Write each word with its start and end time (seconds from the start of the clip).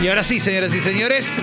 Y 0.00 0.06
ahora 0.06 0.22
sí, 0.22 0.38
señoras 0.38 0.72
y 0.76 0.80
señores, 0.80 1.42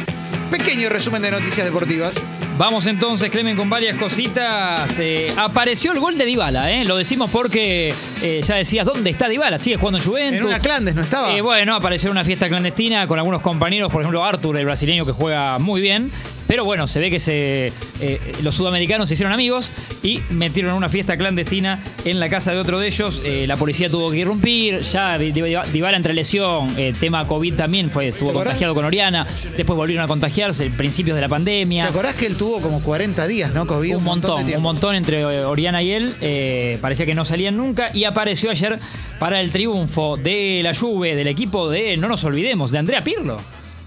pequeño 0.49 0.87
resumen 0.87 1.21
de 1.21 1.29
noticias 1.29 1.65
deportivas. 1.65 2.15
Vamos 2.57 2.87
entonces, 2.87 3.29
Clemen, 3.29 3.57
con 3.57 3.69
varias 3.69 3.99
cositas. 3.99 4.97
Eh, 4.97 5.27
apareció 5.35 5.91
el 5.91 5.99
gol 5.99 6.17
de 6.17 6.23
Dybala, 6.23 6.71
¿eh? 6.71 6.85
Lo 6.85 6.95
decimos 6.95 7.29
porque 7.29 7.93
eh, 8.21 8.41
ya 8.41 8.55
decías, 8.55 8.85
¿dónde 8.85 9.09
está 9.09 9.27
Dybala? 9.27 9.59
Sigue 9.59 9.75
jugando 9.75 9.97
en 9.97 10.05
Juventus. 10.05 10.39
En 10.39 10.45
una 10.45 10.59
clandes, 10.59 10.95
¿no 10.95 11.01
estaba? 11.01 11.33
Eh, 11.33 11.41
bueno, 11.41 11.75
apareció 11.75 12.07
en 12.07 12.11
una 12.11 12.23
fiesta 12.23 12.47
clandestina 12.47 13.05
con 13.07 13.19
algunos 13.19 13.41
compañeros, 13.41 13.91
por 13.91 14.03
ejemplo, 14.03 14.23
Arthur, 14.23 14.57
el 14.57 14.63
brasileño 14.63 15.05
que 15.05 15.11
juega 15.11 15.59
muy 15.59 15.81
bien. 15.81 16.09
Pero 16.47 16.63
bueno, 16.63 16.87
se 16.87 16.99
ve 16.99 17.09
que 17.09 17.19
se, 17.19 17.73
eh, 17.99 18.19
los 18.43 18.55
sudamericanos 18.55 19.09
se 19.09 19.15
hicieron 19.15 19.33
amigos 19.33 19.71
y 20.03 20.19
metieron 20.29 20.73
una 20.73 20.89
fiesta 20.89 21.17
clandestina 21.17 21.81
en 22.03 22.19
la 22.19 22.29
casa 22.29 22.51
de 22.51 22.59
otro 22.59 22.79
de 22.79 22.87
ellos. 22.87 23.21
Eh, 23.25 23.45
la 23.47 23.57
policía 23.57 23.89
tuvo 23.89 24.11
que 24.11 24.17
irrumpir. 24.17 24.81
Ya 24.81 25.17
Dybala 25.17 25.97
entre 25.97 26.13
lesión, 26.13 26.73
eh, 26.77 26.93
tema 26.99 27.25
COVID 27.27 27.55
también, 27.55 27.89
fue, 27.89 28.09
estuvo 28.09 28.31
contagiado 28.33 28.75
con 28.75 28.85
Oriana. 28.85 29.25
Después 29.55 29.75
volvieron 29.75 30.03
a 30.05 30.07
contagiarse, 30.07 30.69
principios 30.69 31.15
de 31.15 31.21
la 31.21 31.27
¿Te 31.27 31.31
pandemia. 31.31 31.87
acordás 31.87 32.15
que 32.15 32.27
él 32.27 32.35
tuvo 32.35 32.61
como 32.61 32.81
40 32.81 33.25
días, 33.27 33.53
¿no? 33.53 33.65
COVID. 33.65 33.95
Un 33.97 34.03
montón, 34.03 34.41
un 34.41 34.45
tiempo. 34.47 34.61
montón 34.61 34.95
entre 34.95 35.21
eh, 35.21 35.45
Oriana 35.45 35.81
y 35.81 35.91
él. 35.91 36.77
parecía 36.81 37.05
que 37.05 37.15
no 37.15 37.25
salían 37.25 37.57
nunca. 37.57 37.89
Y 37.93 38.03
apareció 38.03 38.51
ayer 38.51 38.79
para 39.19 39.39
el 39.39 39.51
triunfo 39.51 40.17
de 40.17 40.61
la 40.63 40.75
Juve, 40.75 41.15
del 41.15 41.27
equipo 41.27 41.69
de, 41.69 41.97
no 41.97 42.07
nos 42.07 42.23
olvidemos, 42.23 42.71
de 42.71 42.77
Andrea 42.77 43.03
Pirlo. 43.03 43.39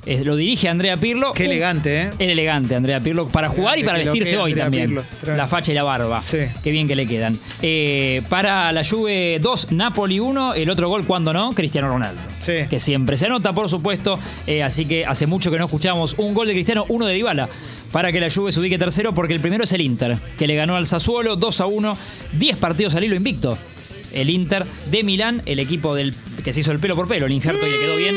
Lo 0.07 0.37
dirige 0.37 0.69
Andrea 0.69 0.97
Pirlo. 0.97 1.33
Qué 1.33 1.45
elegante, 1.45 2.03
¿eh? 2.03 2.11
el 2.19 2.31
elegante, 2.31 2.75
Andrea 2.75 3.01
Pirlo, 3.01 3.29
para 3.29 3.49
jugar 3.49 3.79
y 3.79 3.85
para 3.85 3.99
vestirse 3.99 4.39
hoy 4.39 4.53
Andrea 4.53 4.65
también. 4.65 4.87
Pirlo. 4.87 5.37
La 5.37 5.47
facha 5.47 5.73
y 5.73 5.75
la 5.75 5.83
barba. 5.83 6.21
Sí. 6.23 6.39
Qué 6.65 6.71
bien 6.71 6.89
que 6.89 6.97
le 6.97 7.07
quedan. 7.07 7.39
Eh, 7.63 8.23
para 8.29 8.73
la 8.73 8.85
Juve 8.85 9.39
2, 9.41 9.73
Napoli 9.73 10.19
1. 10.19 10.55
El 10.55 10.71
otro 10.71 10.89
gol, 10.89 11.05
cuando 11.05 11.33
no, 11.33 11.53
Cristiano 11.53 11.89
Ronaldo. 11.89 12.21
Sí. 12.41 12.55
Que 12.71 12.81
siempre 12.81 13.17
se 13.17 13.27
anota, 13.27 13.53
por 13.53 13.69
supuesto. 13.69 14.19
Eh, 14.47 14.63
así 14.63 14.87
que 14.87 15.05
hace 15.05 15.27
mucho 15.27 15.51
que 15.51 15.59
no 15.59 15.67
escuchamos 15.67 16.15
un 16.17 16.33
gol 16.33 16.47
de 16.47 16.55
Cristiano, 16.55 16.87
uno 16.89 17.07
de 17.07 17.15
Dybala. 17.15 17.49
Para 17.93 18.13
que 18.13 18.21
la 18.21 18.31
Juve 18.31 18.53
se 18.53 18.61
ubique 18.61 18.79
tercero, 18.79 19.15
porque 19.15 19.35
el 19.35 19.41
primero 19.41 19.65
es 19.65 19.73
el 19.73 19.81
Inter, 19.81 20.19
que 20.39 20.47
le 20.47 20.55
ganó 20.55 20.77
al 20.77 20.87
Sassuolo 20.87 21.37
2 21.37 21.61
a 21.61 21.67
1. 21.67 21.99
10 22.33 22.57
partidos 22.57 22.95
al 22.95 23.05
hilo 23.05 23.15
invicto. 23.15 23.59
El 24.13 24.31
Inter 24.31 24.65
de 24.91 25.03
Milán, 25.03 25.43
el 25.45 25.59
equipo 25.59 25.95
del 25.95 26.15
que 26.43 26.53
se 26.53 26.61
hizo 26.61 26.73
el 26.73 26.79
pelo 26.79 26.97
por 26.97 27.09
pelo, 27.09 27.27
el 27.27 27.33
injerto 27.33 27.67
y 27.67 27.71
le 27.71 27.79
quedó 27.79 27.97
bien. 27.97 28.15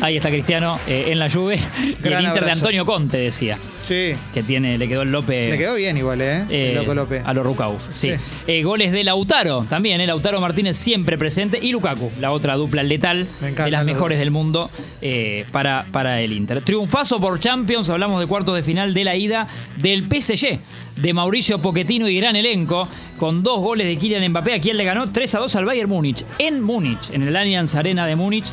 Ahí 0.00 0.16
está 0.16 0.28
Cristiano 0.30 0.78
eh, 0.86 1.06
en 1.08 1.18
la 1.18 1.30
Juve. 1.30 1.56
Y 1.82 1.86
el 1.88 1.96
Gran 2.10 2.24
Inter 2.24 2.34
de 2.34 2.38
abrazo. 2.40 2.58
Antonio 2.60 2.84
Conte, 2.86 3.16
decía 3.18 3.58
Sí. 3.80 4.12
que 4.32 4.42
tiene, 4.42 4.78
le 4.78 4.88
quedó 4.88 5.02
el 5.02 5.10
Lope. 5.12 5.50
Le 5.50 5.58
quedó 5.58 5.74
bien 5.74 5.96
igual, 5.96 6.20
¿eh? 6.20 6.44
eh, 6.50 6.70
el 6.70 6.76
Loco 6.76 6.94
López. 6.94 7.22
A 7.24 7.32
los 7.34 7.44
Rukauf, 7.44 7.82
sí. 7.90 8.10
Sí. 8.12 8.20
Eh, 8.46 8.62
goles 8.62 8.92
de 8.92 9.02
Lautaro 9.04 9.64
también, 9.68 10.00
eh, 10.00 10.06
Lautaro 10.06 10.40
Martínez 10.40 10.76
siempre 10.76 11.18
presente. 11.18 11.58
Y 11.60 11.72
Lukaku, 11.72 12.10
la 12.20 12.32
otra 12.32 12.54
dupla 12.56 12.82
letal 12.82 13.26
Me 13.40 13.48
encantan 13.48 13.64
de 13.66 13.70
las 13.72 13.80
los 13.84 13.86
mejores 13.94 14.18
dos. 14.18 14.20
del 14.24 14.30
mundo 14.30 14.70
eh, 15.00 15.44
para, 15.52 15.86
para 15.90 16.20
el 16.20 16.32
Inter. 16.32 16.60
Triunfazo 16.62 17.20
por 17.20 17.38
Champions, 17.40 17.90
hablamos 17.90 18.20
de 18.20 18.26
cuartos 18.26 18.54
de 18.54 18.62
final 18.62 18.94
de 18.94 19.04
la 19.04 19.16
ida 19.16 19.46
del 19.78 20.02
PSG, 20.08 20.58
de 20.96 21.12
Mauricio 21.12 21.58
Pochettino 21.58 22.08
y 22.08 22.16
gran 22.18 22.36
elenco, 22.36 22.88
con 23.18 23.42
dos 23.42 23.60
goles 23.60 23.86
de 23.86 23.96
Kylian 23.96 24.28
Mbappé, 24.30 24.54
a 24.54 24.60
quien 24.60 24.76
le 24.76 24.84
ganó 24.84 25.10
3 25.10 25.34
a 25.34 25.38
2 25.40 25.56
al 25.56 25.64
Bayern 25.64 25.88
Múnich, 25.88 26.24
en 26.38 26.62
Múnich, 26.62 27.10
en 27.12 27.22
el 27.22 27.34
Allianz 27.36 27.74
Arena 27.74 28.06
de 28.06 28.16
Múnich. 28.16 28.44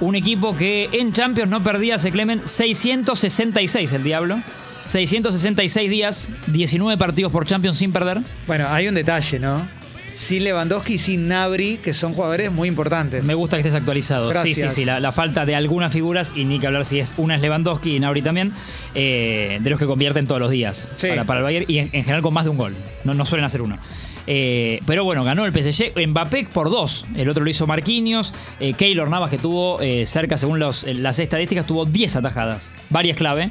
Un 0.00 0.14
equipo 0.14 0.56
que 0.56 0.88
en 0.92 1.12
Champions 1.12 1.50
no 1.50 1.62
perdía, 1.62 1.98
se 1.98 2.10
Clemen, 2.10 2.42
666 2.46 3.92
el 3.92 4.02
Diablo. 4.02 4.40
666 4.84 5.90
días, 5.90 6.28
19 6.46 6.98
partidos 6.98 7.30
por 7.30 7.46
Champions 7.46 7.76
sin 7.78 7.92
perder. 7.92 8.18
Bueno, 8.46 8.66
hay 8.70 8.88
un 8.88 8.94
detalle, 8.94 9.38
¿no? 9.38 9.66
Sin 10.14 10.42
Lewandowski 10.44 10.94
y 10.94 10.98
sin 10.98 11.28
Nabri, 11.28 11.76
que 11.78 11.94
son 11.94 12.12
jugadores 12.14 12.50
muy 12.50 12.66
importantes. 12.68 13.22
Me 13.24 13.34
gusta 13.34 13.56
que 13.56 13.60
estés 13.60 13.74
actualizado. 13.74 14.28
Gracias. 14.28 14.56
Sí, 14.56 14.62
sí, 14.68 14.74
sí. 14.80 14.84
La, 14.84 14.98
la 15.00 15.12
falta 15.12 15.46
de 15.46 15.54
algunas 15.54 15.92
figuras, 15.92 16.32
y 16.34 16.44
ni 16.44 16.58
que 16.58 16.66
hablar 16.66 16.84
si 16.84 16.98
es 16.98 17.12
una 17.16 17.36
es 17.36 17.42
Lewandowski 17.42 17.96
y 17.96 18.00
Nauri 18.00 18.20
también, 18.22 18.52
eh, 18.94 19.58
de 19.62 19.70
los 19.70 19.78
que 19.78 19.86
convierten 19.86 20.26
todos 20.26 20.40
los 20.40 20.50
días 20.50 20.90
Sí. 20.96 21.08
para, 21.08 21.24
para 21.24 21.40
el 21.40 21.44
Bayern 21.44 21.64
y 21.68 21.78
en, 21.78 21.84
en 21.92 22.02
general 22.02 22.22
con 22.22 22.34
más 22.34 22.44
de 22.44 22.50
un 22.50 22.56
gol. 22.56 22.74
No, 23.04 23.14
no 23.14 23.24
suelen 23.24 23.44
hacer 23.44 23.62
uno. 23.62 23.78
Eh, 24.26 24.80
pero 24.86 25.04
bueno, 25.04 25.24
ganó 25.24 25.44
el 25.46 25.52
PSG. 25.52 25.92
Mbappé 26.08 26.48
por 26.52 26.70
dos. 26.70 27.04
El 27.16 27.28
otro 27.28 27.42
lo 27.44 27.50
hizo 27.50 27.66
Marquinhos. 27.66 28.32
Eh, 28.60 28.74
Keylor 28.74 29.08
Navas, 29.08 29.30
que 29.30 29.38
tuvo 29.38 29.80
eh, 29.80 30.04
cerca, 30.06 30.36
según 30.36 30.58
los- 30.58 30.84
las 30.84 31.18
estadísticas, 31.18 31.66
tuvo 31.66 31.84
10 31.86 32.16
atajadas. 32.16 32.74
Varias 32.90 33.16
clave. 33.16 33.50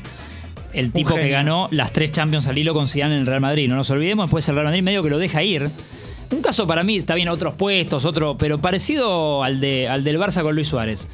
El 0.71 0.91
tipo 0.91 1.15
que 1.15 1.29
ganó 1.29 1.67
las 1.71 1.91
tres 1.91 2.11
Champions 2.11 2.47
al 2.47 2.57
hilo 2.57 2.73
con 2.75 2.87
Zidane 2.87 3.15
en 3.15 3.21
el 3.21 3.25
Real 3.25 3.41
Madrid. 3.41 3.67
No 3.67 3.75
nos 3.75 3.89
olvidemos, 3.89 4.27
después 4.27 4.47
el 4.49 4.55
Real 4.55 4.65
Madrid 4.67 4.83
medio 4.83 5.01
que 5.01 5.09
lo 5.09 5.17
deja 5.17 5.41
ir. 5.41 5.69
Un 6.31 6.41
caso 6.43 6.67
para 6.67 6.83
mí, 6.83 6.95
está 6.97 7.15
bien, 7.15 7.27
otros 7.27 7.55
puestos, 7.55 8.05
otro, 8.05 8.37
pero 8.37 8.59
parecido 8.59 9.43
al, 9.43 9.59
de, 9.59 9.87
al 9.87 10.03
del 10.03 10.19
Barça 10.19 10.43
con 10.43 10.53
Luis 10.53 10.67
Suárez. 10.67 11.07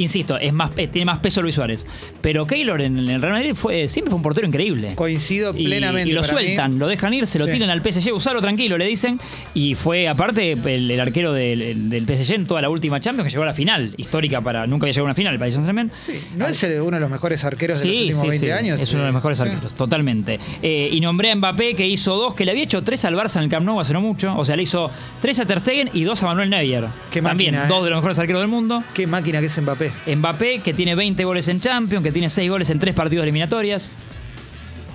Insisto, 0.00 0.38
es 0.38 0.52
más, 0.52 0.70
eh, 0.76 0.88
tiene 0.88 1.04
más 1.04 1.18
peso 1.20 1.42
Luis 1.42 1.54
Suárez. 1.54 1.86
Pero 2.20 2.46
Keylor 2.46 2.80
en 2.82 2.98
el 2.98 3.20
Real 3.22 3.34
Madrid 3.34 3.54
fue, 3.54 3.86
siempre 3.88 4.10
fue 4.10 4.16
un 4.16 4.22
portero 4.22 4.46
increíble. 4.46 4.92
Coincido 4.94 5.54
Y, 5.56 5.64
plenamente. 5.64 6.08
y 6.10 6.12
lo 6.12 6.22
para 6.22 6.34
mí. 6.34 6.42
sueltan, 6.44 6.78
lo 6.78 6.88
dejan 6.88 7.14
ir, 7.14 7.26
se 7.26 7.38
lo 7.38 7.46
Sí. 7.46 7.52
tiran 7.52 7.70
al 7.70 7.82
PSG, 7.82 8.12
usalo 8.12 8.40
tranquilo, 8.40 8.76
le 8.78 8.86
dicen. 8.86 9.20
Y 9.54 9.74
fue, 9.74 10.08
aparte, 10.08 10.52
el, 10.52 10.90
el 10.90 11.00
arquero 11.00 11.32
del, 11.32 11.88
del 11.90 12.04
PSG 12.06 12.34
en 12.34 12.46
toda 12.46 12.60
la 12.62 12.68
última 12.70 12.98
Champions, 13.00 13.26
que 13.26 13.30
llegó 13.30 13.42
a 13.42 13.46
la 13.46 13.54
final, 13.54 13.94
histórica 13.96 14.40
para. 14.40 14.66
Nunca 14.66 14.84
había 14.84 14.92
llegado 14.92 15.06
a 15.06 15.10
una 15.10 15.14
final 15.14 15.32
el 15.34 15.38
Paris 15.38 15.54
Saint-Germain. 15.54 15.90
Sí, 16.00 16.20
¿No 16.36 16.46
es 16.46 16.62
el- 16.62 16.80
uno 16.80 16.96
de 16.96 17.00
los 17.00 17.10
mejores 17.10 17.44
arqueros 17.44 17.80
de 17.82 17.88
los 17.88 17.98
últimos 18.00 18.28
20 18.28 18.52
años? 18.52 18.80
Es 18.80 18.90
uno 18.92 19.00
de 19.00 19.06
los 19.06 19.14
mejores 19.14 19.38
arqueros, 19.40 19.72
totalmente. 19.74 20.40
Eh, 20.62 20.88
y 20.92 21.00
nombré 21.00 21.30
a 21.30 21.36
Mbappé, 21.36 21.74
que 21.74 21.86
hizo 21.86 22.16
dos, 22.16 22.34
que 22.34 22.44
le 22.44 22.52
había 22.52 22.64
hecho 22.64 22.82
tres 22.82 23.04
al 23.04 23.14
Barça 23.14 23.36
en 23.36 23.42
el 23.44 23.48
Camp 23.50 23.66
Nou 23.66 23.78
hace 23.80 23.92
no 23.92 24.00
mucho. 24.00 24.34
O 24.36 24.44
sea, 24.44 24.56
le 24.56 24.62
hizo 24.62 24.90
tres 25.20 25.38
a 25.40 25.46
Ter 25.46 25.60
Stegen 25.60 25.90
y 25.92 26.04
dos 26.04 26.22
a 26.22 26.26
Manuel 26.26 26.48
Neuer. 26.50 26.84
Qué 27.10 27.20
También, 27.20 27.54
máquina, 27.54 27.64
¿eh? 27.66 27.68
dos 27.68 27.84
de 27.84 27.90
los 27.90 27.98
mejores 27.98 28.18
arqueros 28.18 28.40
del 28.42 28.48
mundo. 28.48 28.82
Qué 28.94 29.06
máquina 29.06 29.40
que 29.40 29.46
es 29.46 29.60
Mbappé. 29.60 29.89
Mbappé, 30.06 30.60
que 30.60 30.72
tiene 30.74 30.94
20 30.94 31.24
goles 31.24 31.48
en 31.48 31.60
Champions, 31.60 32.04
que 32.04 32.12
tiene 32.12 32.28
6 32.28 32.50
goles 32.50 32.70
en 32.70 32.78
tres 32.78 32.94
partidos 32.94 33.22
de 33.22 33.28
eliminatorias. 33.28 33.90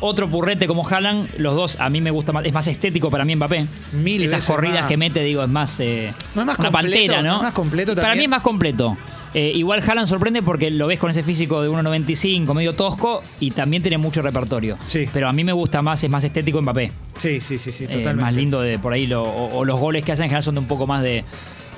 Otro 0.01 0.29
purrete 0.29 0.67
como 0.67 0.87
Haaland, 0.87 1.29
los 1.37 1.55
dos 1.55 1.79
a 1.79 1.89
mí 1.89 2.01
me 2.01 2.11
gusta 2.11 2.33
más, 2.33 2.45
es 2.45 2.51
más 2.53 2.67
estético 2.67 3.09
para 3.09 3.23
mí 3.23 3.35
Mbappé. 3.35 3.65
Mil 3.93 4.23
Esas 4.23 4.39
veces 4.41 4.53
corridas 4.55 4.81
más. 4.81 4.85
que 4.87 4.97
mete, 4.97 5.23
digo, 5.23 5.41
es 5.41 5.49
más, 5.49 5.79
eh, 5.79 6.13
No 6.35 6.41
es 6.41 6.47
más 6.47 6.59
una 6.59 6.69
completo, 6.69 6.73
pantera, 7.13 7.21
¿no? 7.21 7.29
no 7.29 7.35
es 7.37 7.41
más 7.43 7.53
completo 7.53 7.91
Para 7.95 8.01
también. 8.09 8.19
mí 8.19 8.23
es 8.25 8.29
más 8.29 8.41
completo. 8.41 8.97
Eh, 9.33 9.51
igual 9.55 9.81
Haaland 9.85 10.07
sorprende 10.07 10.41
porque 10.41 10.69
lo 10.69 10.87
ves 10.87 10.99
con 10.99 11.09
ese 11.11 11.23
físico 11.23 11.61
de 11.61 11.69
1.95, 11.69 12.53
medio 12.53 12.73
tosco, 12.73 13.21
y 13.39 13.51
también 13.51 13.81
tiene 13.83 13.97
mucho 13.97 14.21
repertorio. 14.21 14.77
Sí. 14.85 15.09
Pero 15.11 15.27
a 15.27 15.33
mí 15.33 15.43
me 15.43 15.51
gusta 15.53 15.81
más, 15.81 16.01
es 16.03 16.09
más 16.09 16.23
estético 16.23 16.61
Mbappé. 16.61 16.91
Sí, 17.17 17.39
sí, 17.41 17.57
sí, 17.57 17.71
sí, 17.71 17.85
Eh, 17.85 17.87
totalmente. 17.87 18.21
más 18.21 18.33
lindo 18.33 18.61
de 18.61 18.79
por 18.79 18.93
ahí, 18.93 19.07
lo- 19.07 19.23
o, 19.23 19.57
o 19.59 19.65
los 19.65 19.79
goles 19.79 20.03
que 20.03 20.11
hacen 20.11 20.25
en 20.25 20.29
general 20.29 20.43
son 20.43 20.55
de 20.55 20.59
un 20.61 20.67
poco 20.67 20.87
más 20.87 21.01
de. 21.03 21.23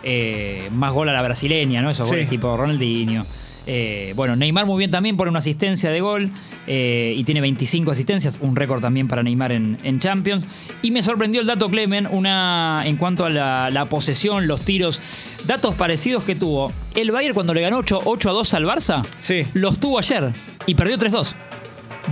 Eh, 0.10 0.70
más 0.72 0.94
gol 0.94 1.10
a 1.10 1.12
la 1.14 1.22
brasileña, 1.22 1.82
¿no? 1.82 1.90
Esos 1.90 2.08
Sí. 2.08 2.14
goles 2.16 2.30
tipo 2.30 2.56
Ronaldinho. 2.56 3.26
Eh, 3.70 4.14
bueno, 4.16 4.38
Neymar 4.38 4.66
muy 4.66 4.78
bien 4.78 4.92
también 4.92 5.18
pone 5.18 5.30
una 5.30 5.40
asistencia 5.40 5.90
de 5.90 6.00
gol 6.00 6.32
eh, 6.68 7.14
y 7.18 7.26
tiene 7.26 7.42
25 7.42 7.92
asistencias, 7.92 8.38
un 8.40 8.56
récord 8.56 8.80
también 8.80 9.10
para 9.10 9.24
Neymar 9.24 9.52
en, 9.52 9.78
en 9.84 10.00
Champions. 10.00 10.46
Y 10.82 10.92
me 10.92 11.04
sorprendió 11.04 11.42
el 11.42 11.48
dato 11.48 11.70
Clemen, 11.70 12.08
una 12.10 12.82
en 12.86 12.96
cuanto 12.96 13.26
a 13.26 13.30
la, 13.30 13.70
la 13.70 13.86
posesión, 13.88 14.48
los 14.48 14.62
tiros, 14.62 15.02
datos 15.48 15.76
parecidos 15.76 16.24
que 16.24 16.34
tuvo. 16.36 16.72
El 16.96 17.12
Bayern 17.12 17.34
cuando 17.34 17.54
le 17.54 17.60
ganó 17.60 17.80
8, 17.80 18.00
8 18.06 18.30
a 18.30 18.32
2 18.34 18.54
al 18.54 18.64
Barça, 18.64 19.06
Sí. 19.18 19.44
los 19.54 19.78
tuvo 19.82 20.00
ayer 20.00 20.32
y 20.66 20.76
perdió 20.76 20.98
3-2. 20.98 21.36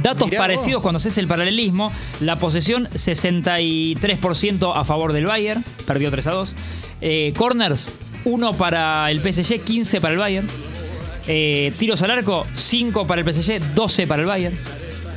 Datos 0.04 0.28
Mirá 0.28 0.42
parecidos 0.42 0.74
vos. 0.80 0.82
cuando 0.84 1.00
se 1.00 1.08
hace 1.08 1.22
el 1.22 1.28
paralelismo. 1.28 1.90
La 2.20 2.38
posesión 2.38 2.90
63% 2.92 4.74
a 4.76 4.84
favor 4.84 5.14
del 5.14 5.26
Bayern, 5.26 5.64
perdió 5.88 6.12
3 6.12 6.28
a 6.28 6.32
2. 6.32 6.54
Eh, 7.08 7.34
corners, 7.38 7.92
1 8.24 8.54
para 8.54 9.12
el 9.12 9.20
PSG, 9.20 9.60
15 9.60 10.02
para 10.02 10.14
el 10.14 10.20
Bayern. 10.20 10.48
Eh, 11.28 11.72
tiros 11.78 12.02
al 12.02 12.10
arco, 12.10 12.48
5 12.56 13.06
para 13.06 13.22
el 13.22 13.32
PSG, 13.32 13.60
12 13.76 14.08
para 14.08 14.24
el 14.24 14.28
Bayern. 14.28 14.58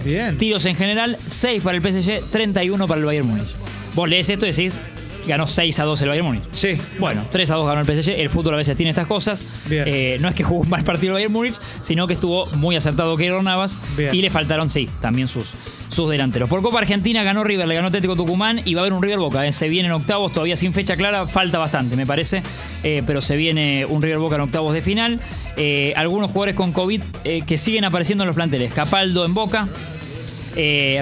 Bien. 0.04 0.36
Tiros 0.36 0.66
en 0.66 0.76
general, 0.76 1.16
6 1.26 1.62
para 1.62 1.78
el 1.78 1.82
PSG, 1.82 2.30
31 2.30 2.86
para 2.86 2.98
el 3.00 3.06
Bayern 3.06 3.26
Múnich. 3.26 3.54
Vos 3.94 4.06
lees 4.06 4.28
esto 4.28 4.44
y 4.44 4.50
decís, 4.50 4.78
ganó 5.26 5.46
6 5.46 5.78
a 5.78 5.84
2 5.84 6.02
el 6.02 6.08
Bayern 6.10 6.26
Múnich. 6.26 6.42
Sí. 6.52 6.78
Bueno, 6.98 7.24
3 7.32 7.50
a 7.52 7.54
2 7.54 7.66
ganó 7.66 7.80
el 7.80 7.86
PSG. 7.86 8.20
El 8.20 8.28
fútbol 8.28 8.52
a 8.52 8.58
veces 8.58 8.76
tiene 8.76 8.90
estas 8.90 9.06
cosas. 9.06 9.46
Eh, 9.70 10.18
no 10.20 10.28
es 10.28 10.34
que 10.34 10.44
jugó 10.44 10.60
un 10.60 10.68
mal 10.68 10.84
partido 10.84 11.12
el 11.12 11.14
Bayern 11.14 11.32
Múnich, 11.32 11.58
sino 11.80 12.06
que 12.06 12.12
estuvo 12.12 12.44
muy 12.56 12.76
acertado 12.76 13.16
Keylor 13.16 13.42
Navas. 13.42 13.78
Bien. 13.96 14.14
Y 14.14 14.20
le 14.20 14.28
faltaron, 14.28 14.68
sí, 14.68 14.90
también 15.00 15.26
sus, 15.26 15.54
sus 15.88 16.10
delanteros. 16.10 16.48
Por 16.48 16.62
Copa 16.62 16.78
Argentina 16.78 17.22
ganó 17.22 17.44
River, 17.44 17.66
le 17.66 17.74
ganó 17.74 17.88
Atlético 17.88 18.14
Tucumán 18.16 18.60
y 18.64 18.74
va 18.74 18.80
a 18.80 18.82
haber 18.82 18.92
un 18.92 19.02
River 19.02 19.18
Boca. 19.18 19.46
eh. 19.46 19.52
Se 19.52 19.68
vienen 19.68 19.92
octavos, 19.92 20.32
todavía 20.32 20.56
sin 20.56 20.72
fecha 20.72 20.96
clara, 20.96 21.26
falta 21.26 21.58
bastante, 21.58 21.96
me 21.96 22.06
parece. 22.06 22.42
Eh, 22.84 23.02
pero 23.06 23.20
se 23.20 23.36
viene 23.36 23.84
un 23.86 24.02
River 24.02 24.18
Boca 24.18 24.36
en 24.36 24.42
octavos 24.42 24.74
de 24.74 24.80
final. 24.80 25.20
Eh, 25.56 25.92
algunos 25.96 26.30
jugadores 26.30 26.54
con 26.54 26.72
COVID 26.72 27.00
eh, 27.24 27.42
que 27.46 27.58
siguen 27.58 27.84
apareciendo 27.84 28.24
en 28.24 28.28
los 28.28 28.36
planteles. 28.36 28.72
Capaldo 28.72 29.24
en 29.24 29.34
Boca. 29.34 29.68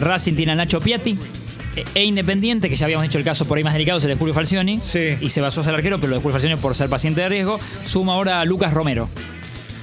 Racing 0.00 0.34
tiene 0.34 0.52
a 0.52 0.54
Nacho 0.54 0.80
Piatti. 0.80 1.16
E 1.94 2.04
Independiente, 2.04 2.70
que 2.70 2.76
ya 2.76 2.86
habíamos 2.86 3.06
dicho 3.06 3.18
el 3.18 3.24
caso 3.24 3.44
por 3.46 3.58
ahí 3.58 3.64
más 3.64 3.74
delicado, 3.74 3.98
es 3.98 4.04
el 4.04 4.10
de 4.10 4.16
Julio 4.16 4.32
Falcioni. 4.34 4.80
Sí. 4.80 5.16
Y 5.20 5.30
se 5.30 5.40
basó 5.42 5.60
a 5.60 5.64
ser 5.64 5.74
arquero, 5.74 5.98
pero 5.98 6.10
lo 6.10 6.16
de 6.16 6.22
Julio 6.22 6.32
Falcioni 6.32 6.56
por 6.56 6.74
ser 6.74 6.88
paciente 6.88 7.20
de 7.20 7.28
riesgo. 7.28 7.58
Suma 7.84 8.14
ahora 8.14 8.40
a 8.40 8.44
Lucas 8.44 8.72
Romero. 8.72 9.08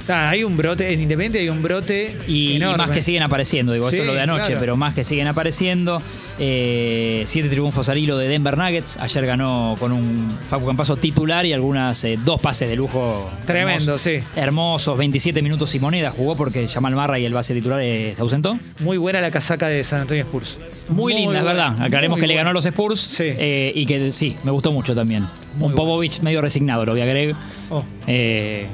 Ah, 0.08 0.30
hay 0.30 0.44
un 0.44 0.58
brote, 0.58 0.92
en 0.92 1.00
Independiente 1.02 1.40
hay 1.40 1.50
un 1.50 1.62
brote 1.64 2.16
Y, 2.28 2.60
más 2.78 2.90
que 2.92 3.02
siguen 3.02 3.24
apareciendo, 3.24 3.72
digo, 3.74 3.88
esto 3.88 4.02
es 4.02 4.08
lo 4.08 4.14
de 4.14 4.22
anoche, 4.22 4.46
claro. 4.48 4.60
pero 4.60 4.78
más 4.78 4.94
que 4.94 5.04
siguen 5.04 5.28
apareciendo. 5.28 6.02
Eh, 6.40 7.24
siete 7.28 7.48
triunfos 7.48 7.90
al 7.90 7.98
hilo 7.98 8.18
de 8.18 8.28
Denver 8.28 8.58
Nuggets. 8.58 8.98
Ayer 8.98 9.26
ganó 9.26 9.76
con 9.80 9.92
un 9.92 10.30
Facu 10.50 10.66
Campazo 10.66 10.98
titular 10.98 11.46
y 11.46 11.54
algunas 11.54 12.04
eh, 12.04 12.18
dos 12.24 12.42
pases 12.42 12.68
de 12.70 12.76
lujo. 12.76 13.30
Tremendo, 13.46 13.94
hermosos, 13.94 14.02
sí. 14.02 14.20
Hermosos, 14.36 14.98
27 14.98 15.42
minutos 15.42 15.74
y 15.76 15.80
moneda 15.80 16.12
jugó 16.12 16.36
porque 16.36 16.68
Jamal 16.68 16.96
Marra 16.96 17.20
y 17.20 17.26
el 17.26 17.34
base 17.34 17.54
titular 17.54 17.80
eh, 17.82 18.14
se 18.16 18.22
ausentó. 18.22 18.58
Muy 18.80 18.98
buena 18.98 19.22
la 19.22 19.32
casaca 19.32 19.68
de 19.68 19.84
San 19.84 20.02
Antonio 20.02 20.24
Spurs. 20.24 20.58
Muy, 20.90 21.14
linda, 21.14 21.38
es 21.38 21.44
buena, 21.44 21.70
verdad. 21.70 21.86
Aclaremos 21.86 22.20
que 22.20 22.28
le 22.28 22.36
ganó 22.36 22.50
a 22.50 22.54
los 22.54 22.66
Spurs 22.66 23.00
Sí. 23.00 23.24
eh, 23.28 23.72
y 23.76 23.86
que 23.86 24.12
sí, 24.12 24.36
me 24.44 24.52
gustó 24.52 24.72
mucho 24.72 24.94
también. 24.96 25.26
Muy 25.58 25.70
un 25.70 25.76
Popovich 25.76 26.20
medio 26.22 26.42
resignado, 26.42 26.86
lo 26.86 26.94
voy 26.94 27.02
a 27.02 27.04
agregar. 27.04 27.36
Oh, 27.70 27.84
Eh, 28.08 28.66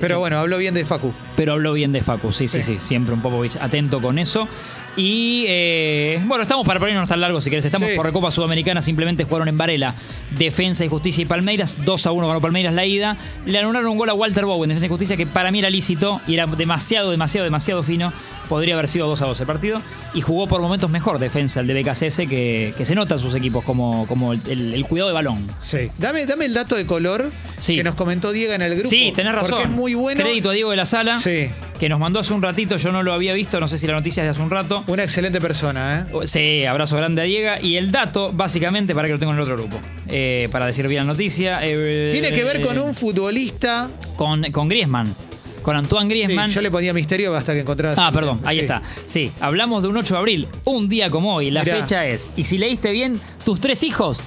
pero 0.00 0.18
bueno, 0.18 0.38
habló 0.38 0.58
bien 0.58 0.74
de 0.74 0.84
Facu. 0.84 1.12
Pero 1.36 1.52
habló 1.52 1.72
bien 1.74 1.92
de 1.92 2.02
Facu, 2.02 2.32
sí, 2.32 2.48
sí, 2.48 2.62
sí, 2.62 2.74
Sí. 2.74 2.78
siempre 2.88 3.14
un 3.14 3.20
Popovich 3.22 3.56
atento 3.56 4.00
con 4.00 4.18
eso. 4.18 4.48
Y 4.98 5.44
eh, 5.48 6.22
bueno, 6.24 6.42
estamos 6.42 6.66
para 6.66 6.80
ponernos 6.80 7.06
tan 7.06 7.20
largos 7.20 7.44
si 7.44 7.50
querés. 7.50 7.66
Estamos 7.66 7.90
Sí. 7.90 7.96
por 7.96 8.06
Recopa 8.06 8.30
Sudamericana, 8.30 8.80
simplemente 8.80 9.24
jugaron 9.24 9.46
en 9.48 9.58
Varela. 9.58 9.94
Defensa 10.38 10.84
y 10.86 10.88
Justicia 10.88 11.20
y 11.22 11.26
Palmeiras, 11.26 11.76
2 11.84 12.06
a 12.06 12.12
1 12.12 12.26
ganó 12.26 12.40
Palmeiras 12.40 12.72
la 12.72 12.86
ida. 12.86 13.16
Le 13.44 13.58
anularon 13.58 13.90
un 13.90 13.98
gol 13.98 14.08
a 14.08 14.14
Walter 14.14 14.46
Bowen, 14.46 14.68
Defensa 14.68 14.86
y 14.86 14.88
Justicia, 14.88 15.16
que 15.18 15.26
para 15.26 15.50
mí 15.50 15.58
era 15.58 15.68
lícito 15.68 16.20
y 16.26 16.32
era 16.34 16.46
demasiado, 16.46 17.10
demasiado, 17.10 17.44
demasiado 17.44 17.82
fino. 17.82 18.10
Podría 18.48 18.74
haber 18.74 18.88
sido 18.88 19.06
2 19.06 19.20
a 19.22 19.26
2 19.26 19.38
el 19.40 19.46
partido. 19.46 19.82
Y 20.14 20.22
jugó 20.22 20.46
por 20.46 20.62
momentos 20.62 20.88
mejor 20.88 21.18
defensa 21.18 21.60
el 21.60 21.66
de 21.66 21.74
BKCS, 21.82 22.26
que, 22.26 22.72
que 22.78 22.84
se 22.86 22.94
nota 22.94 23.16
en 23.16 23.20
sus 23.20 23.34
equipos 23.34 23.64
como, 23.64 24.06
como 24.06 24.32
el, 24.32 24.40
el- 24.48 24.72
el 24.72 24.84
cuidado 24.86 25.08
de 25.08 25.14
balón. 25.14 25.46
Sí. 25.60 25.90
Dame, 25.98 26.24
dame 26.24 26.46
el 26.46 26.54
dato 26.54 26.74
de 26.74 26.86
color 26.86 27.30
Sí. 27.58 27.76
que 27.76 27.84
nos 27.84 27.94
comentó 27.96 28.32
Diego 28.32 28.52
en 28.54 28.62
el 28.62 28.74
grupo. 28.74 28.88
Sí, 28.88 29.12
tenés 29.14 29.34
razón. 29.34 29.50
Porque 29.50 29.64
es 29.64 29.70
muy 29.70 29.94
bueno. 29.94 30.22
Crédito 30.22 30.50
a 30.50 30.52
Diego 30.54 30.70
de 30.70 30.76
la 30.76 30.86
Sala, 30.86 31.20
Sí. 31.30 31.48
que 31.80 31.88
nos 31.88 31.98
mandó 31.98 32.20
hace 32.20 32.32
un 32.32 32.40
ratito, 32.40 32.76
yo 32.76 32.92
no 32.92 33.02
lo 33.02 33.12
había 33.12 33.34
visto, 33.34 33.58
no 33.60 33.68
sé 33.68 33.78
si 33.78 33.86
la 33.86 33.94
noticia 33.94 34.22
es 34.22 34.26
de 34.26 34.30
hace 34.30 34.40
un 34.42 34.50
rato. 34.50 34.84
Una 34.86 35.02
excelente 35.02 35.40
persona, 35.40 36.06
¿eh? 36.12 36.26
Sí, 36.26 36.64
abrazo 36.64 36.96
grande 36.96 37.22
a 37.22 37.24
Diego. 37.24 37.50
Y 37.62 37.76
el 37.76 37.90
dato, 37.90 38.32
básicamente, 38.32 38.94
para 38.94 39.08
que 39.08 39.12
lo 39.14 39.18
tengo 39.18 39.32
en 39.32 39.38
el 39.38 39.42
otro 39.42 39.56
grupo, 39.56 39.78
eh, 40.08 40.48
para 40.52 40.66
decir 40.66 40.86
bien 40.88 41.06
la 41.06 41.12
noticia. 41.12 41.60
eh, 41.64 42.10
Tiene 42.12 42.30
que 42.32 42.44
ver 42.44 42.62
con 42.62 42.76
eh, 42.76 42.80
un 42.80 42.94
futbolista. 42.94 43.88
Con, 44.16 44.42
con 44.52 44.68
Griezmann. 44.68 45.14
Con 45.62 45.74
Antoine 45.76 46.08
Sí, 46.08 46.10
Griezmann. 46.22 46.50
yo 46.52 46.62
le 46.62 46.70
ponía 46.70 46.92
misterio 46.94 47.34
hasta 47.36 47.52
que 47.52 47.60
encontraras. 47.60 47.98
Ah, 47.98 48.12
perdón, 48.12 48.40
ahí 48.44 48.58
Sí. 48.58 48.62
está. 48.62 48.82
Sí, 49.04 49.32
hablamos 49.40 49.82
de 49.82 49.88
un 49.88 49.96
8 49.96 50.14
de 50.14 50.18
abril, 50.20 50.48
un 50.64 50.88
día 50.88 51.10
como 51.10 51.34
hoy. 51.34 51.50
La 51.50 51.64
Mirá. 51.64 51.80
fecha 51.80 52.06
es, 52.06 52.30
y 52.36 52.44
si 52.44 52.56
leíste 52.56 52.92
bien, 52.92 53.20
tus 53.44 53.60
tres 53.60 53.82
hijos, 53.82 54.20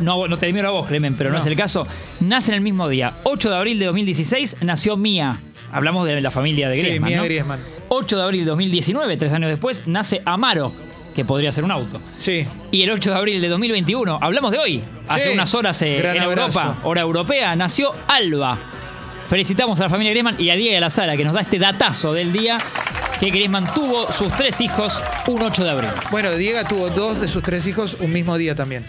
no, 0.00 0.26
no 0.26 0.36
te 0.36 0.52
miro 0.52 0.66
a 0.68 0.72
vos, 0.72 0.88
Clemen, 0.88 1.14
pero 1.14 1.30
no. 1.30 1.36
No. 1.36 1.40
es 1.40 1.46
el 1.46 1.54
caso, 1.54 1.86
nacen 2.18 2.56
el 2.56 2.60
mismo 2.60 2.88
día. 2.88 3.12
8 3.22 3.50
de 3.50 3.56
abril 3.56 3.78
de 3.78 3.84
2016 3.86 4.56
nació 4.62 4.96
Mía. 4.96 5.40
Hablamos 5.72 6.06
de 6.06 6.20
la 6.20 6.30
familia 6.30 6.68
de 6.68 6.74
Sí, 6.76 6.82
Griezmann, 6.82 7.08
Mía 7.10 7.18
¿no? 7.18 7.24
Griezmann. 7.24 7.60
8 7.88 8.16
de 8.16 8.22
abril 8.22 8.40
de 8.44 8.50
2019, 8.50 9.16
tres 9.16 9.32
años 9.32 9.50
después, 9.50 9.82
nace 9.86 10.22
Amaro, 10.24 10.72
que 11.14 11.24
podría 11.24 11.52
ser 11.52 11.64
un 11.64 11.70
auto. 11.70 12.00
Sí. 12.18 12.46
Y 12.70 12.82
el 12.82 12.90
8 12.90 13.10
de 13.10 13.16
abril 13.16 13.40
de 13.40 13.48
2021, 13.48 14.18
hablamos 14.20 14.50
de 14.52 14.58
hoy, 14.58 14.82
hace 15.08 15.28
Sí, 15.28 15.34
unas 15.34 15.54
horas 15.54 15.80
eh, 15.82 15.98
en 15.98 16.06
abrazo. 16.20 16.58
Europa, 16.60 16.78
hora 16.84 17.00
europea, 17.02 17.56
nació 17.56 17.92
Alba. 18.08 18.58
Felicitamos 19.28 19.78
a 19.80 19.84
la 19.84 19.88
familia 19.90 20.10
Griezmann 20.10 20.36
y 20.40 20.50
a 20.50 20.54
Diego 20.56 20.74
de 20.74 20.80
la 20.80 20.90
Sala, 20.90 21.16
que 21.16 21.24
nos 21.24 21.34
da 21.34 21.40
este 21.40 21.58
datazo 21.58 22.12
del 22.12 22.32
día 22.32 22.58
que 23.20 23.28
Griezmann 23.30 23.66
tuvo 23.74 24.10
sus 24.10 24.32
tres 24.36 24.60
hijos 24.62 25.00
un 25.26 25.42
8 25.42 25.62
de 25.64 25.70
abril. 25.70 25.90
Bueno, 26.10 26.30
Diego 26.32 26.58
tuvo 26.68 26.88
dos 26.90 27.20
de 27.20 27.28
sus 27.28 27.42
tres 27.42 27.66
hijos 27.66 27.96
un 28.00 28.12
mismo 28.12 28.36
día 28.38 28.54
también. 28.54 28.84